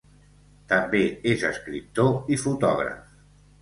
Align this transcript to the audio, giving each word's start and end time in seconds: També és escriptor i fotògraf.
També 0.71 1.03
és 1.33 1.45
escriptor 1.51 2.37
i 2.37 2.43
fotògraf. 2.49 3.19